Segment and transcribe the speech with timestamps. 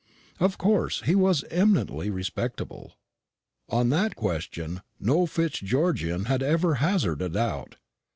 [0.39, 2.95] Of course he was eminently respectable.
[3.69, 7.75] On that question no Fitzgeorgian had ever hazarded a doubt.